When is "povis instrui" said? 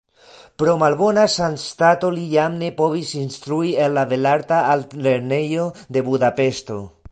2.79-3.75